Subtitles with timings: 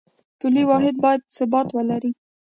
[0.39, 2.11] پولي واحد باید ثبات ولري